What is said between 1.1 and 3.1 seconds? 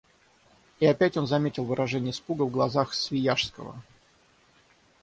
он заметил выражение испуга в глазах